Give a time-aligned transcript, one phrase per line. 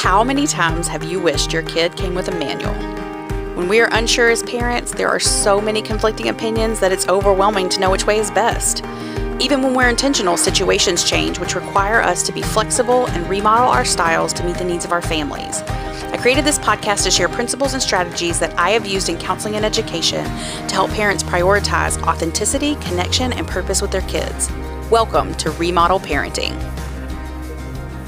[0.00, 2.72] How many times have you wished your kid came with a manual?
[3.54, 7.68] When we are unsure as parents, there are so many conflicting opinions that it's overwhelming
[7.68, 8.82] to know which way is best.
[9.40, 13.84] Even when we're intentional, situations change, which require us to be flexible and remodel our
[13.84, 15.60] styles to meet the needs of our families.
[15.60, 19.56] I created this podcast to share principles and strategies that I have used in counseling
[19.56, 24.50] and education to help parents prioritize authenticity, connection, and purpose with their kids.
[24.90, 26.56] Welcome to Remodel Parenting.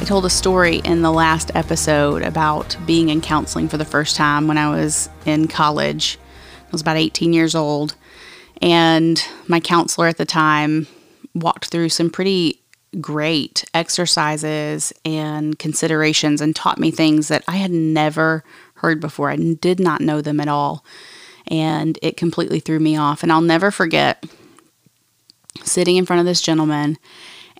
[0.03, 4.17] I told a story in the last episode about being in counseling for the first
[4.17, 6.19] time when I was in college.
[6.59, 7.95] I was about 18 years old,
[8.61, 10.89] and my counselor at the time
[11.37, 12.61] walked through some pretty
[13.01, 18.43] great exercises and considerations and taught me things that I had never
[18.75, 19.31] heard before.
[19.31, 20.85] I did not know them at all.
[21.47, 23.23] And it completely threw me off.
[23.23, 24.25] And I'll never forget
[25.63, 26.99] sitting in front of this gentleman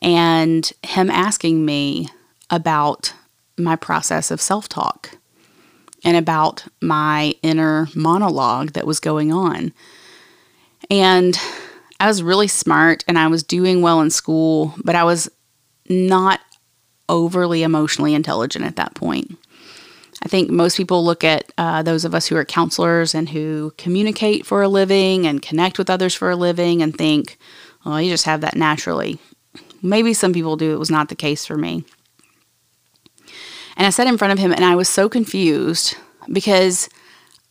[0.03, 2.09] and him asking me
[2.53, 3.13] about
[3.59, 5.19] my process of self talk
[6.05, 9.73] and about my inner monologue that was going on.
[10.91, 11.37] And
[11.99, 15.29] I was really smart and I was doing well in school, but I was
[15.89, 16.41] not
[17.09, 19.37] overly emotionally intelligent at that point.
[20.25, 23.73] I think most people look at uh, those of us who are counselors and who
[23.77, 27.39] communicate for a living and connect with others for a living and think,
[27.85, 29.19] well, you just have that naturally.
[29.83, 30.73] Maybe some people do.
[30.73, 31.85] It was not the case for me.
[33.77, 35.97] And I sat in front of him and I was so confused
[36.31, 36.89] because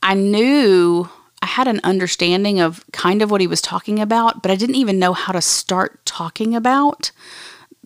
[0.04, 1.10] I knew
[1.42, 4.76] I had an understanding of kind of what he was talking about, but I didn't
[4.76, 7.12] even know how to start talking about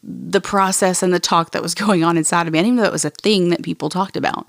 [0.03, 2.59] the process and the talk that was going on inside of me.
[2.59, 4.47] I didn't even know it was a thing that people talked about.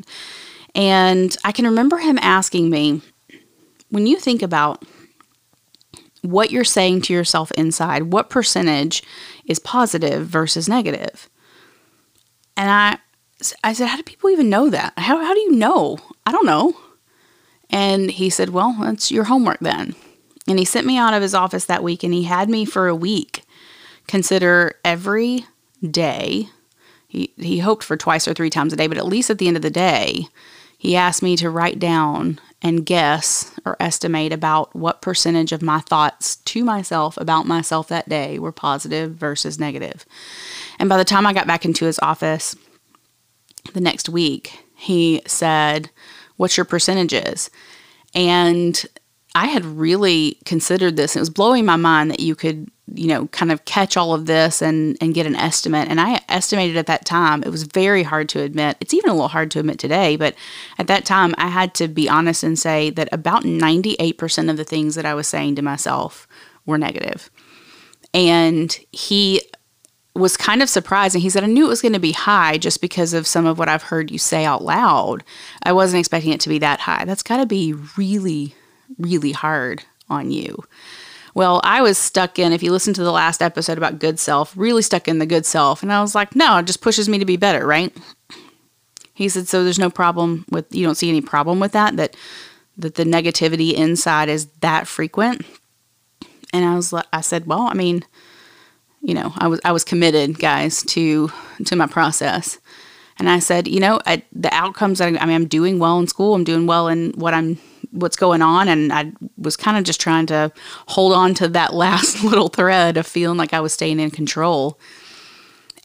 [0.75, 3.01] And I can remember him asking me,
[3.89, 4.85] when you think about
[6.23, 9.03] what you're saying to yourself inside, what percentage
[9.47, 11.31] is positive versus negative?
[12.57, 12.99] And I
[13.63, 14.95] I said, How do people even know that?
[14.97, 15.99] How, how do you know?
[16.25, 16.77] I don't know.
[17.71, 19.95] And he said, Well, that's your homework then.
[20.49, 22.89] And he sent me out of his office that week and he had me for
[22.89, 23.43] a week
[24.07, 25.45] consider every
[25.89, 26.49] day.
[27.09, 29.49] He, he hoped for twice or three times a day, but at least at the
[29.49, 30.29] end of the day,
[30.79, 35.81] he asked me to write down and guess or estimate about what percentage of my
[35.81, 40.07] thoughts to myself about myself that day were positive versus negative.
[40.79, 42.57] And by the time I got back into his office
[43.77, 45.91] the next week, he said,
[46.37, 47.51] What's your percentages?
[48.15, 48.83] And
[49.35, 51.15] I had really considered this.
[51.15, 54.25] It was blowing my mind that you could, you know, kind of catch all of
[54.25, 55.89] this and, and get an estimate.
[55.89, 58.79] And I estimated at that time, it was very hard to admit.
[58.81, 60.35] It's even a little hard to admit today, but
[60.79, 64.65] at that time, I had to be honest and say that about 98% of the
[64.65, 66.27] things that I was saying to myself
[66.65, 67.31] were negative.
[68.15, 69.43] And he
[70.19, 72.59] was kind of surprised and he said, I knew it was going to be high
[72.59, 75.25] just because of some of what I've heard you say out loud.
[75.63, 77.05] I wasn't expecting it to be that high.
[77.05, 78.55] That's got to be really,
[78.99, 80.65] really hard on you.
[81.35, 84.55] Well, I was stuck in, if you listen to the last episode about good self,
[84.57, 85.83] really stuck in the good self.
[85.83, 87.95] And I was like, no, it just pushes me to be better, right?
[89.13, 92.17] He said, so there's no problem with, you don't see any problem with that, that,
[92.79, 95.45] that the negativity inside is that frequent.
[96.55, 98.05] And I was like, I said, well, I mean,
[99.07, 101.31] you know, I was I was committed, guys, to
[101.65, 102.59] to my process.
[103.19, 105.01] And I said, you know, I, the outcomes.
[105.01, 106.35] I, I mean, I'm doing well in school.
[106.35, 107.57] I'm doing well in what I'm
[107.93, 110.51] what's going on, and I was kind of just trying to
[110.89, 114.79] hold on to that last little thread of feeling like I was staying in control.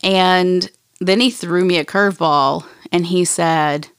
[0.01, 3.89] And then he threw me a curveball, and he said,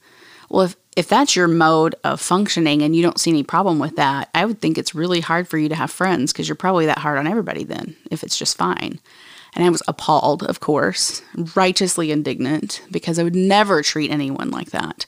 [0.49, 3.95] "Well, if if that's your mode of functioning and you don't see any problem with
[3.95, 6.85] that, I would think it's really hard for you to have friends because you're probably
[6.85, 8.99] that hard on everybody then, if it's just fine.
[9.55, 11.21] And I was appalled, of course,
[11.55, 15.05] righteously indignant because I would never treat anyone like that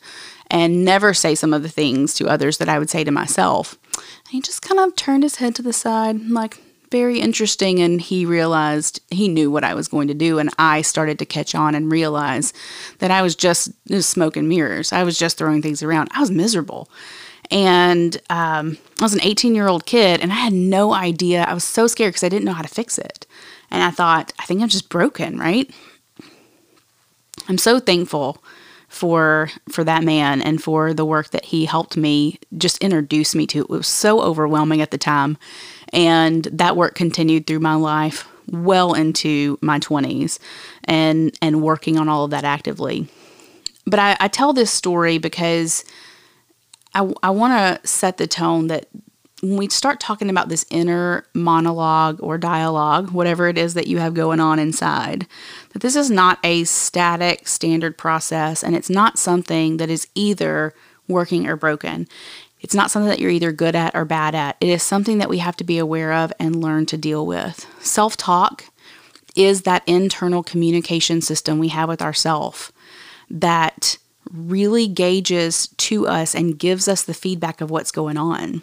[0.51, 3.77] and never say some of the things to others that I would say to myself.
[3.95, 6.61] And he just kind of turned his head to the side, like,
[6.95, 7.81] very interesting.
[7.81, 10.39] And he realized he knew what I was going to do.
[10.39, 12.53] And I started to catch on and realize
[12.99, 14.93] that I was just, just smoke and mirrors.
[14.93, 16.07] I was just throwing things around.
[16.13, 16.89] I was miserable.
[17.51, 21.43] And um, I was an 18 year old kid and I had no idea.
[21.43, 23.27] I was so scared because I didn't know how to fix it.
[23.69, 25.69] And I thought, I think I'm just broken, right?
[27.49, 28.41] I'm so thankful
[28.95, 33.45] for for that man and for the work that he helped me just introduce me
[33.45, 33.59] to.
[33.59, 35.37] It was so overwhelming at the time
[35.91, 40.39] and that work continued through my life well into my 20s
[40.85, 43.09] and and working on all of that actively.
[43.85, 45.83] But I, I tell this story because
[46.93, 48.87] I, I want to set the tone that
[49.41, 53.99] when we start talking about this inner monologue or dialogue, whatever it is that you
[53.99, 55.27] have going on inside,
[55.75, 60.73] that this is not a static standard process and it's not something that is either
[61.09, 62.07] working or broken.
[62.61, 64.55] It's not something that you're either good at or bad at.
[64.61, 67.67] It is something that we have to be aware of and learn to deal with.
[67.81, 68.63] Self talk
[69.35, 72.71] is that internal communication system we have with ourself
[73.29, 73.97] that
[74.31, 78.61] really gauges to us and gives us the feedback of what's going on.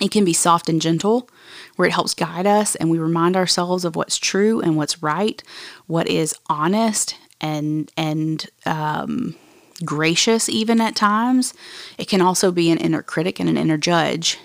[0.00, 1.28] It can be soft and gentle,
[1.76, 5.42] where it helps guide us and we remind ourselves of what's true and what's right,
[5.86, 9.36] what is honest and and um,
[9.84, 11.54] gracious even at times.
[11.98, 14.38] It can also be an inner critic and an inner judge.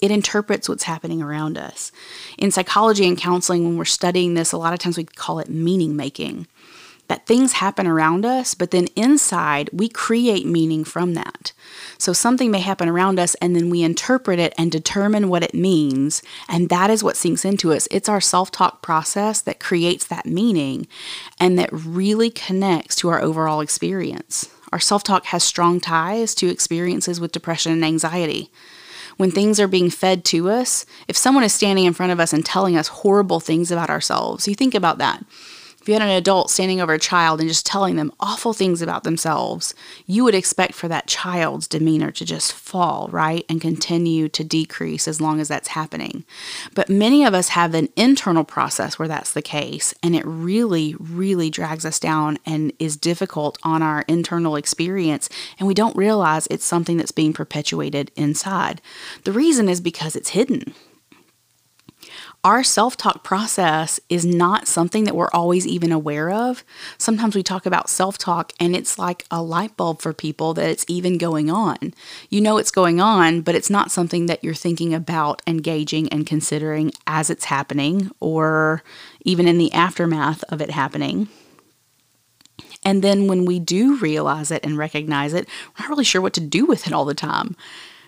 [0.00, 1.92] It interprets what's happening around us.
[2.36, 5.48] In psychology and counseling, when we're studying this, a lot of times we call it
[5.48, 6.46] meaning making
[7.08, 11.52] that things happen around us, but then inside we create meaning from that.
[11.98, 15.54] So something may happen around us and then we interpret it and determine what it
[15.54, 16.22] means.
[16.48, 17.86] And that is what sinks into us.
[17.90, 20.86] It's our self talk process that creates that meaning
[21.38, 24.48] and that really connects to our overall experience.
[24.72, 28.50] Our self talk has strong ties to experiences with depression and anxiety
[29.16, 32.32] when things are being fed to us, if someone is standing in front of us
[32.32, 35.24] and telling us horrible things about ourselves, you think about that.
[35.84, 38.80] If you had an adult standing over a child and just telling them awful things
[38.80, 39.74] about themselves,
[40.06, 43.44] you would expect for that child's demeanor to just fall, right?
[43.50, 46.24] And continue to decrease as long as that's happening.
[46.74, 50.94] But many of us have an internal process where that's the case, and it really,
[50.98, 55.28] really drags us down and is difficult on our internal experience,
[55.58, 58.80] and we don't realize it's something that's being perpetuated inside.
[59.24, 60.72] The reason is because it's hidden
[62.44, 66.62] our self talk process is not something that we're always even aware of.
[66.98, 70.68] Sometimes we talk about self talk and it's like a light bulb for people that
[70.68, 71.94] it's even going on.
[72.28, 76.26] You know it's going on, but it's not something that you're thinking about engaging and
[76.26, 78.82] considering as it's happening or
[79.24, 81.28] even in the aftermath of it happening.
[82.84, 86.34] And then when we do realize it and recognize it, we're not really sure what
[86.34, 87.56] to do with it all the time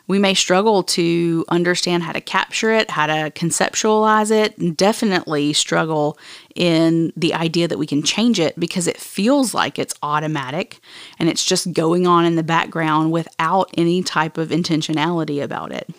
[0.08, 5.52] we may struggle to understand how to capture it, how to conceptualize it, and definitely
[5.52, 6.16] struggle
[6.54, 10.78] in the idea that we can change it because it feels like it's automatic
[11.18, 15.90] and it's just going on in the background without any type of intentionality about it.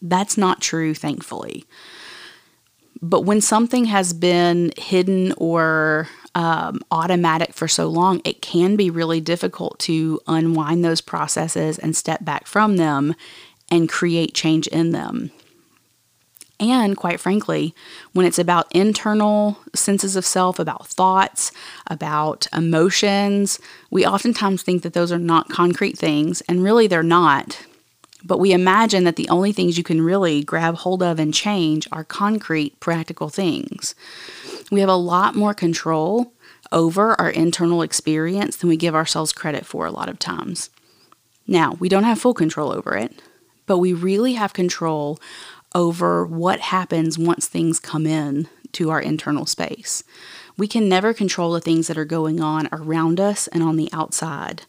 [0.00, 1.64] That's not true, thankfully.
[3.02, 8.90] But when something has been hidden or um, automatic for so long, it can be
[8.90, 13.14] really difficult to unwind those processes and step back from them
[13.70, 15.30] and create change in them.
[16.60, 17.74] And quite frankly,
[18.12, 21.52] when it's about internal senses of self, about thoughts,
[21.86, 23.58] about emotions,
[23.90, 27.65] we oftentimes think that those are not concrete things, and really they're not.
[28.26, 31.86] But we imagine that the only things you can really grab hold of and change
[31.92, 33.94] are concrete, practical things.
[34.70, 36.32] We have a lot more control
[36.72, 40.70] over our internal experience than we give ourselves credit for a lot of times.
[41.46, 43.22] Now, we don't have full control over it,
[43.66, 45.20] but we really have control
[45.72, 50.04] over what happens once things come in to our internal space.
[50.58, 53.90] We can never control the things that are going on around us and on the
[53.92, 54.62] outside,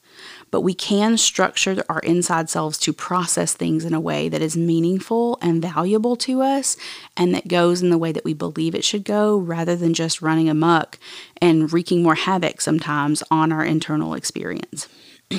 [0.52, 4.58] but we can structure our inside selves to process things in a way that is
[4.58, 6.76] meaningful and valuable to us
[7.16, 10.22] and that goes in the way that we believe it should go rather than just
[10.22, 11.00] running amuck
[11.42, 14.90] and wreaking more havoc sometimes on our internal experience.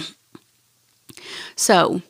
[1.57, 2.01] so,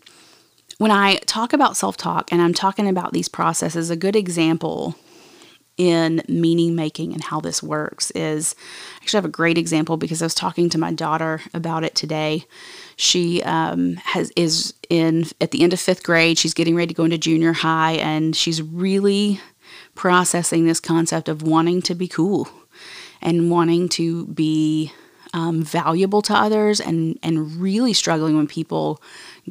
[0.79, 4.95] when I talk about self talk and I'm talking about these processes, a good example
[5.79, 8.55] in meaning making and how this works is
[8.97, 12.45] actually have a great example because I was talking to my daughter about it today.
[12.97, 16.37] She um, has is in at the end of fifth grade.
[16.37, 19.41] She's getting ready to go into junior high, and she's really
[19.95, 22.49] processing this concept of wanting to be cool
[23.23, 24.93] and wanting to be
[25.33, 29.01] um, valuable to others, and and really struggling when people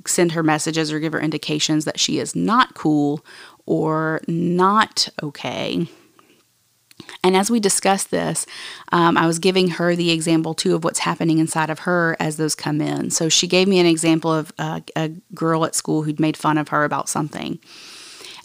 [0.05, 3.25] send her messages or give her indications that she is not cool
[3.65, 5.87] or not okay
[7.23, 8.45] and as we discussed this,
[8.91, 12.37] um, I was giving her the example too of what's happening inside of her as
[12.37, 13.09] those come in.
[13.09, 16.57] So she gave me an example of uh, a girl at school who'd made fun
[16.57, 17.59] of her about something.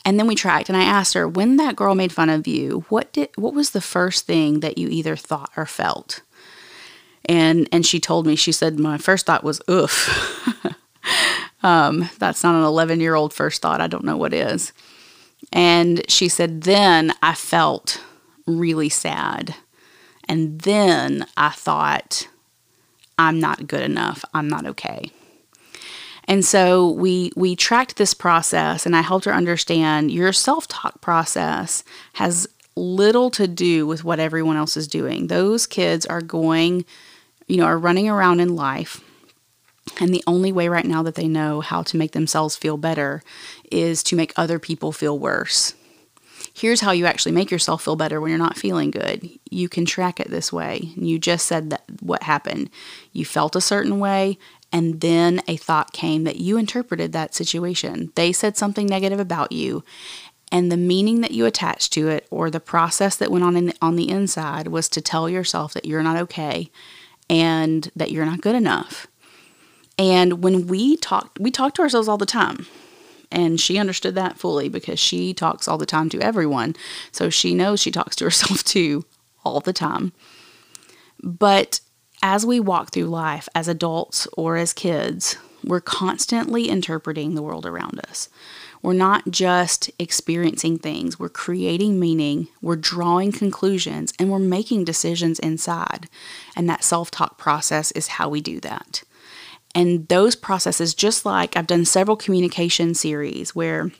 [0.05, 2.85] And then we tracked and I asked her, when that girl made fun of you,
[2.89, 6.23] what did what was the first thing that you either thought or felt?
[7.27, 10.67] And and she told me, she said, my first thought was oof.
[11.63, 13.81] um, that's not an 11 year old first thought.
[13.81, 14.73] I don't know what is.
[15.53, 18.03] And she said, then I felt
[18.47, 19.55] really sad.
[20.29, 22.29] And then I thought,
[23.19, 24.25] I'm not good enough.
[24.35, 25.11] I'm not okay.
[26.29, 31.83] And so we we tracked this process and I helped her understand your self-talk process
[32.15, 35.27] has little to do with what everyone else is doing.
[35.27, 36.85] Those kids are going,
[37.49, 39.03] you know, are running around in life
[40.01, 43.23] and the only way right now that they know how to make themselves feel better
[43.71, 45.75] is to make other people feel worse.
[46.63, 49.29] Here's how you actually make yourself feel better when you're not feeling good.
[49.51, 50.93] You can track it this way.
[50.95, 52.71] You just said that what happened.
[53.11, 54.39] You felt a certain way,
[54.71, 58.13] and then a thought came that you interpreted that situation.
[58.15, 59.83] They said something negative about you,
[60.53, 63.73] and the meaning that you attached to it or the process that went on in
[63.83, 66.71] on the inside was to tell yourself that you're not okay
[67.29, 69.09] and that you're not good enough.
[69.99, 72.69] And when we talk, we talk to ourselves all the time.
[73.33, 76.77] And she understood that fully because she talks all the time to everyone.
[77.11, 79.05] So she knows she talks to herself too
[79.45, 80.13] all the time.
[81.23, 81.81] But
[82.23, 87.67] as we walk through life as adults or as kids, we're constantly interpreting the world
[87.67, 88.29] around us.
[88.83, 95.39] We're not just experiencing things, we're creating meaning, we're drawing conclusions, and we're making decisions
[95.39, 96.09] inside.
[96.57, 99.05] And that self talk process is how we do that.
[99.75, 103.91] And those processes, just like I've done several communication series where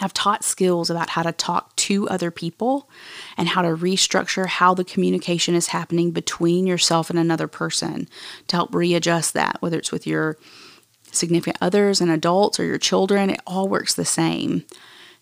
[0.00, 2.88] I've taught skills about how to talk to other people
[3.36, 8.08] and how to restructure how the communication is happening between yourself and another person
[8.48, 10.38] to help readjust that, whether it's with your
[11.10, 14.64] significant others and adults or your children, it all works the same.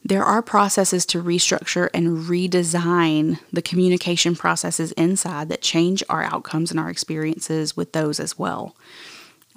[0.04, 6.70] There are processes to restructure and redesign the communication processes inside that change our outcomes
[6.70, 8.76] and our experiences with those as well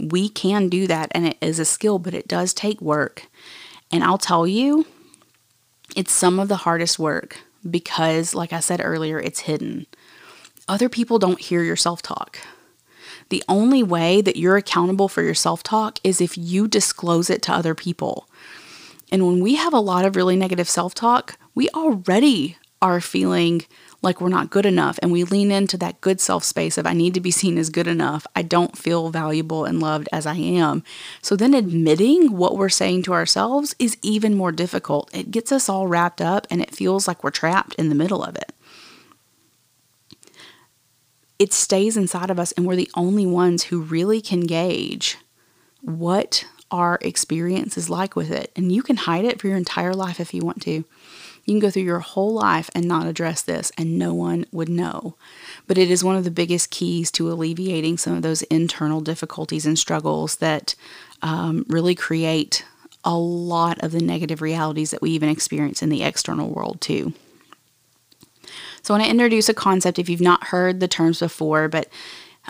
[0.09, 3.27] we can do that and it is a skill, but it does take work.
[3.91, 4.85] And I'll tell you,
[5.95, 7.37] it's some of the hardest work
[7.69, 9.85] because, like I said earlier, it's hidden.
[10.67, 12.39] Other people don't hear your self talk.
[13.29, 17.41] The only way that you're accountable for your self talk is if you disclose it
[17.43, 18.27] to other people.
[19.11, 23.63] And when we have a lot of really negative self talk, we already are feeling
[24.01, 26.93] like we're not good enough and we lean into that good self space of I
[26.93, 28.25] need to be seen as good enough.
[28.35, 30.83] I don't feel valuable and loved as I am.
[31.21, 35.09] So then admitting what we're saying to ourselves is even more difficult.
[35.13, 38.23] It gets us all wrapped up and it feels like we're trapped in the middle
[38.23, 38.51] of it.
[41.37, 45.17] It stays inside of us and we're the only ones who really can gauge
[45.81, 48.51] what our experience is like with it.
[48.55, 50.85] And you can hide it for your entire life if you want to.
[51.51, 54.69] You can go through your whole life and not address this, and no one would
[54.69, 55.15] know.
[55.67, 59.65] But it is one of the biggest keys to alleviating some of those internal difficulties
[59.65, 60.75] and struggles that
[61.21, 62.63] um, really create
[63.03, 67.13] a lot of the negative realities that we even experience in the external world, too.
[68.81, 71.89] So, I want to introduce a concept if you've not heard the terms before, but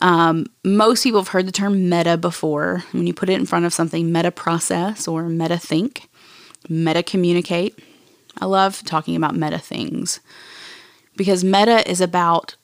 [0.04, 2.84] um, most people have heard the term meta before.
[2.92, 6.08] When you put it in front of something, meta process or meta think,
[6.70, 7.80] meta communicate.
[8.40, 10.20] I love talking about meta things
[11.16, 12.56] because meta is about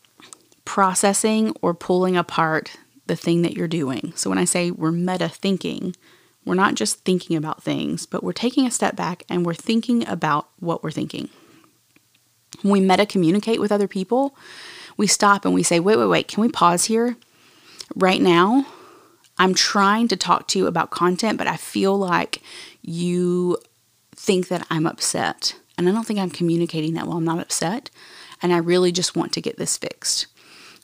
[0.65, 4.13] processing or pulling apart the thing that you're doing.
[4.15, 5.95] So when I say we're meta thinking,
[6.45, 10.07] we're not just thinking about things, but we're taking a step back and we're thinking
[10.07, 11.29] about what we're thinking.
[12.61, 14.35] When we meta communicate with other people,
[14.95, 17.17] we stop and we say, wait, wait, wait, can we pause here?
[17.95, 18.65] Right now,
[19.37, 22.41] I'm trying to talk to you about content, but I feel like
[22.81, 23.57] you
[24.17, 25.55] think that I'm upset.
[25.77, 27.17] And I don't think I'm communicating that well.
[27.17, 27.89] I'm not upset.
[28.41, 30.27] And I really just want to get this fixed.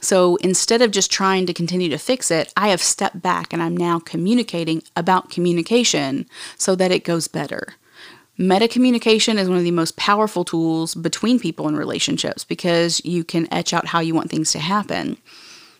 [0.01, 3.61] So instead of just trying to continue to fix it, I have stepped back and
[3.61, 7.75] I'm now communicating about communication so that it goes better.
[8.37, 13.23] Meta communication is one of the most powerful tools between people in relationships because you
[13.23, 15.17] can etch out how you want things to happen.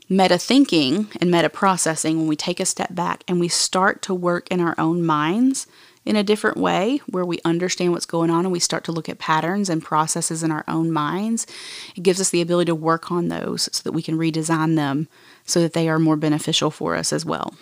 [0.08, 4.14] Meta thinking and meta processing, when we take a step back and we start to
[4.14, 5.66] work in our own minds
[6.06, 9.08] in a different way where we understand what's going on and we start to look
[9.08, 11.48] at patterns and processes in our own minds,
[11.96, 15.08] it gives us the ability to work on those so that we can redesign them
[15.46, 17.54] so that they are more beneficial for us as well.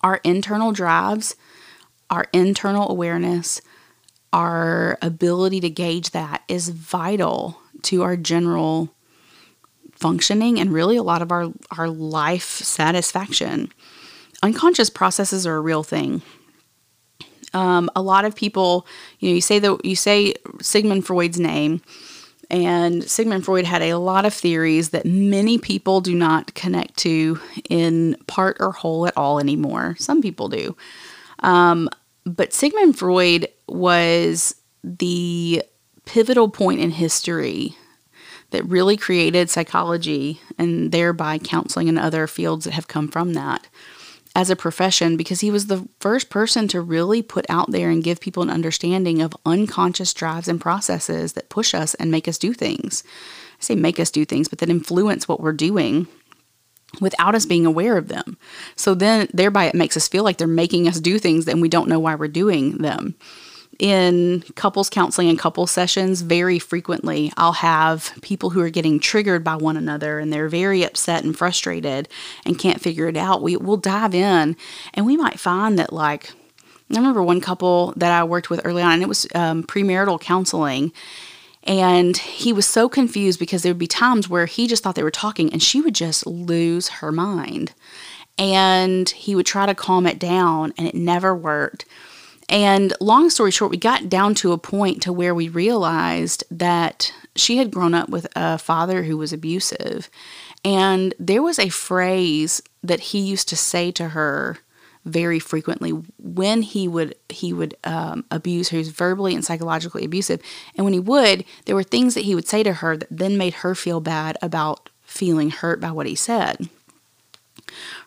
[0.00, 1.36] Our internal drives,
[2.10, 3.60] our internal awareness,
[4.32, 8.94] our ability to gauge that is vital to our general
[9.92, 13.72] functioning and really a lot of our, our life satisfaction.
[14.42, 16.22] Unconscious processes are a real thing.
[17.54, 18.86] Um, a lot of people,
[19.18, 21.82] you know, you say that you say Sigmund Freud's name,
[22.50, 27.40] and Sigmund Freud had a lot of theories that many people do not connect to
[27.68, 29.96] in part or whole at all anymore.
[29.98, 30.76] Some people do.
[31.40, 31.88] Um,
[32.24, 34.54] but Sigmund Freud was
[34.84, 35.62] the
[36.04, 37.76] pivotal point in history
[38.50, 43.66] that really created psychology and thereby counseling and other fields that have come from that.
[44.34, 48.04] As a profession because he was the first person to really put out there and
[48.04, 52.38] give people an understanding of unconscious drives and processes that push us and make us
[52.38, 53.04] do things.
[53.60, 56.06] I say make us do things, but that influence what we're doing
[57.00, 58.38] without us being aware of them.
[58.76, 61.68] So then, thereby, it makes us feel like they're making us do things and we
[61.68, 63.16] don't know why we're doing them
[63.78, 69.42] in couples counseling and couple sessions, very frequently I'll have people who are getting triggered
[69.42, 72.08] by one another and they're very upset and frustrated
[72.44, 73.42] and can't figure it out.
[73.42, 74.56] We will dive in
[74.94, 76.32] and we might find that like
[76.90, 80.20] I remember one couple that I worked with early on and it was um, premarital
[80.20, 80.92] counseling
[81.64, 85.02] and he was so confused because there would be times where he just thought they
[85.02, 87.72] were talking and she would just lose her mind.
[88.36, 91.84] And he would try to calm it down and it never worked.
[92.52, 97.10] And long story short, we got down to a point to where we realized that
[97.34, 100.10] she had grown up with a father who was abusive.
[100.62, 104.58] And there was a phrase that he used to say to her
[105.06, 108.76] very frequently when he would he would um, abuse her.
[108.76, 110.40] He was verbally and psychologically abusive,
[110.76, 113.36] and when he would, there were things that he would say to her that then
[113.36, 116.68] made her feel bad about feeling hurt by what he said.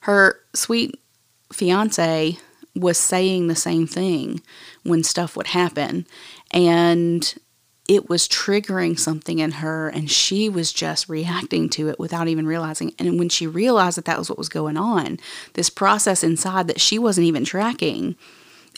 [0.01, 0.97] Her sweet
[1.51, 2.37] fiance
[2.75, 4.41] was saying the same thing
[4.83, 6.05] when stuff would happen.
[6.51, 7.33] And
[7.87, 12.47] it was triggering something in her, and she was just reacting to it without even
[12.47, 12.93] realizing.
[12.97, 15.19] And when she realized that that was what was going on,
[15.53, 18.15] this process inside that she wasn't even tracking,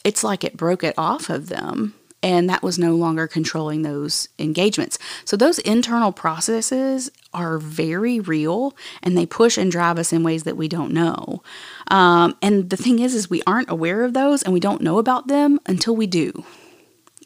[0.03, 4.29] it's like it broke it off of them and that was no longer controlling those
[4.39, 4.97] engagements.
[5.23, 10.43] So those internal processes are very real and they push and drive us in ways
[10.43, 11.43] that we don't know.
[11.89, 14.97] Um, and the thing is, is we aren't aware of those and we don't know
[14.97, 16.43] about them until we do.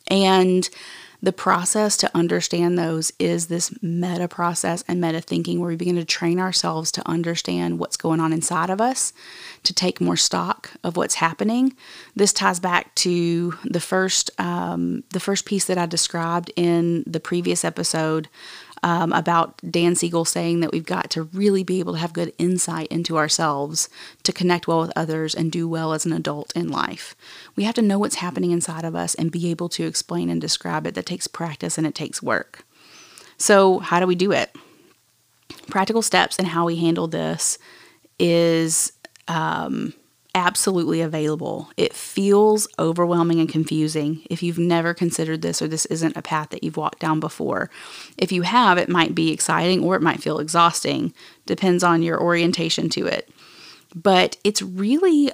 [0.07, 0.69] And
[1.21, 5.95] the process to understand those is this meta process and meta thinking where we begin
[5.95, 9.13] to train ourselves to understand what's going on inside of us,
[9.63, 11.75] to take more stock of what's happening.
[12.15, 17.19] This ties back to the first um, the first piece that I described in the
[17.19, 18.27] previous episode
[18.83, 22.33] um, about Dan Siegel saying that we've got to really be able to have good
[22.37, 23.89] insight into ourselves
[24.23, 27.15] to connect well with others and do well as an adult in life.
[27.55, 30.41] We have to know what's happening inside of us and be able to explain and
[30.41, 30.95] describe it.
[30.95, 32.63] That takes practice and it takes work.
[33.37, 34.55] So, how do we do it?
[35.67, 37.57] Practical steps and how we handle this
[38.19, 38.93] is
[39.27, 39.93] um,
[40.33, 41.69] absolutely available.
[41.77, 46.49] It feels overwhelming and confusing if you've never considered this or this isn't a path
[46.49, 47.69] that you've walked down before.
[48.17, 51.13] If you have, it might be exciting or it might feel exhausting,
[51.45, 53.29] depends on your orientation to it.
[53.93, 55.31] But it's really,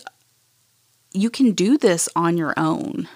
[1.14, 3.08] you can do this on your own.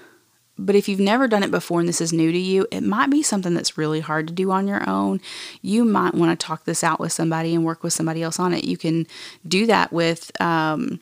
[0.58, 3.10] But if you've never done it before and this is new to you, it might
[3.10, 5.20] be something that's really hard to do on your own.
[5.64, 8.54] You might want to talk this out with somebody and work with somebody else on
[8.54, 8.66] it.
[8.66, 9.08] You can
[9.48, 11.00] do that with, um,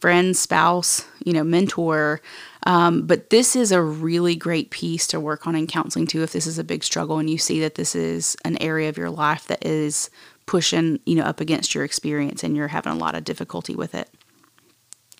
[0.00, 2.20] friend, spouse, you know, mentor.
[2.66, 6.22] Um, but this is a really great piece to work on in counseling too.
[6.22, 8.98] If this is a big struggle and you see that this is an area of
[8.98, 10.10] your life that is
[10.46, 13.94] pushing, you know, up against your experience and you're having a lot of difficulty with
[13.94, 14.10] it.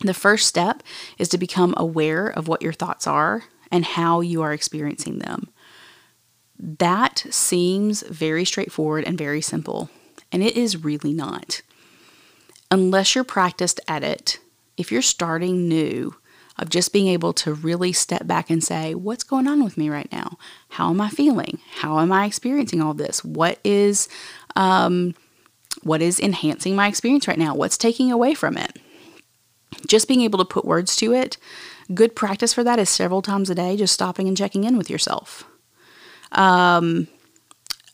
[0.01, 0.83] The first step
[1.19, 5.49] is to become aware of what your thoughts are and how you are experiencing them.
[6.59, 9.89] That seems very straightforward and very simple,
[10.33, 11.63] and it is really not.
[12.71, 14.39] Unless you're practiced at it,
[14.81, 16.15] if you're starting new,
[16.61, 19.89] of just being able to really step back and say, What's going on with me
[19.89, 20.39] right now?
[20.69, 21.59] How am I feeling?
[21.77, 23.25] How am I experiencing all this?
[23.25, 24.09] What is,
[24.57, 25.15] um,
[25.83, 27.55] what is enhancing my experience right now?
[27.55, 28.79] What's taking away from it?
[29.87, 31.39] Just being able to put words to it.
[31.95, 34.91] Good practice for that is several times a day, just stopping and checking in with
[34.91, 35.45] yourself.
[36.33, 37.09] Um,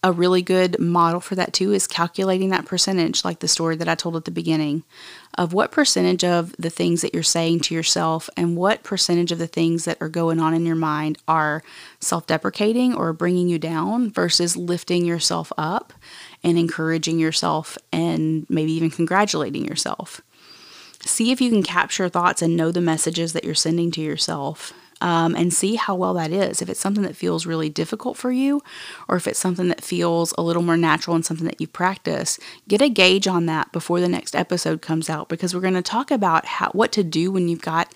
[0.07, 3.89] a really good model for that too is calculating that percentage, like the story that
[3.89, 4.85] I told at the beginning,
[5.37, 9.39] of what percentage of the things that you're saying to yourself and what percentage of
[9.39, 11.65] the things that are going on in your mind are
[11.99, 15.93] self deprecating or bringing you down versus lifting yourself up
[16.45, 20.21] and encouraging yourself and maybe even congratulating yourself.
[21.01, 24.73] See if you can capture thoughts and know the messages that you're sending to yourself
[25.01, 26.63] um, and see how well that is.
[26.63, 28.63] If it's something that feels really difficult for you,
[29.09, 32.39] or if it's something that feels a little more natural and something that you practice,
[32.69, 35.83] get a gauge on that before the next episode comes out because we're going to
[35.83, 37.93] talk about how, what to do when you've got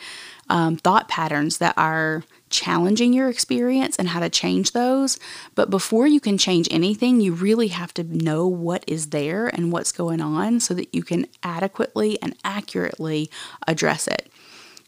[0.48, 5.18] um, thought patterns that are challenging your experience and how to change those.
[5.54, 9.72] But before you can change anything, you really have to know what is there and
[9.72, 13.30] what's going on so that you can adequately and accurately
[13.66, 14.30] address it.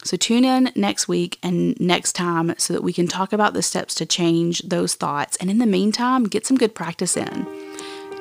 [0.05, 3.63] So tune in next week and next time so that we can talk about the
[3.63, 5.37] steps to change those thoughts.
[5.37, 7.47] And in the meantime, get some good practice in.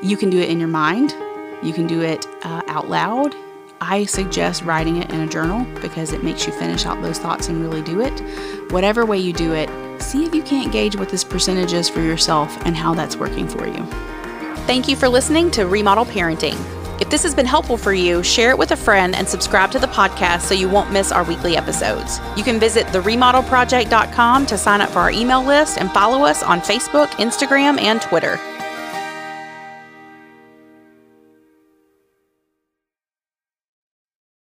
[0.03, 1.15] You can do it in your mind,
[1.63, 3.35] you can do it uh, out loud,
[3.81, 7.47] I suggest writing it in a journal because it makes you finish out those thoughts
[7.47, 8.11] and really do it.
[8.71, 11.99] Whatever way you do it, see if you can't gauge what this percentage is for
[11.99, 13.83] yourself and how that's working for you.
[14.67, 16.80] Thank you for listening to Remodel Parenting.
[17.01, 19.79] If this has been helpful for you, share it with a friend and subscribe to
[19.79, 22.19] the podcast so you won't miss our weekly episodes.
[22.37, 26.61] You can visit theremodelproject.com to sign up for our email list and follow us on
[26.61, 28.39] Facebook, Instagram, and Twitter.